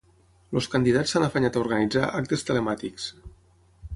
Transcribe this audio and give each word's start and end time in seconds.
Els 0.59 0.67
candidats 0.75 1.13
s’han 1.15 1.25
afanyat 1.25 1.59
a 1.59 1.61
organitzar 1.65 2.09
actes 2.21 2.47
telemàtics. 2.49 3.09